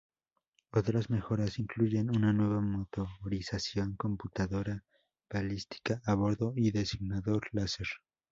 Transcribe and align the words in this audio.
Otras 0.71 1.11
mejoras 1.11 1.59
incluyen 1.59 2.09
una 2.09 2.33
nueva 2.33 2.59
motorización, 2.59 3.95
computadora 3.97 4.83
balística 5.29 6.01
a 6.05 6.15
bordo, 6.15 6.53
y 6.55 6.71
designador 6.71 7.47
láser. 7.51 7.85